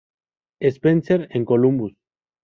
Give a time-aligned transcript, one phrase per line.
[0.63, 1.93] Spencer en Columbus.